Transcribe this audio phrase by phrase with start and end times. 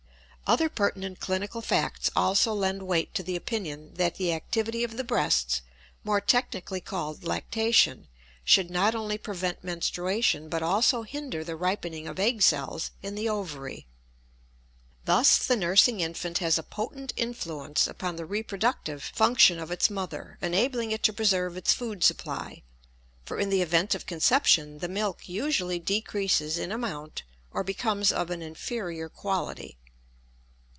[0.59, 5.03] Other pertinent clinical facts also lend weight to the opinion that the activity of the
[5.05, 5.61] breasts,
[6.03, 8.09] more technically called lactation,
[8.43, 13.29] should not only prevent menstruation but also hinder the ripening of egg cells in the
[13.29, 13.87] ovary.
[15.05, 20.37] Thus, the nursing infant has a potent influence upon the reproductive function of its mother,
[20.41, 22.61] enabling it to preserve its food supply;
[23.23, 28.29] for in the event of conception the milk usually decreases in amount or becomes of
[28.29, 29.77] an inferior quality.